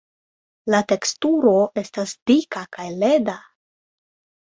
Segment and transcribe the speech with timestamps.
[0.73, 1.53] La teksturo
[1.83, 3.41] estas dika kaj leda.